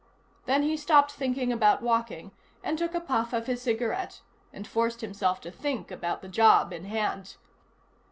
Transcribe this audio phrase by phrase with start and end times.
[0.47, 2.31] Then he stopped thinking about walking,
[2.63, 6.73] and took a puff of his cigarette, and forced himself to think about the job
[6.73, 7.35] in hand.